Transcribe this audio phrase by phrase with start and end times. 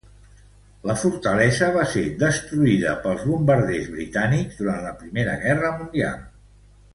[0.89, 6.19] La fortalesa va ser destruïda pels bombarders britànics durant la Primera Guerra Mundial.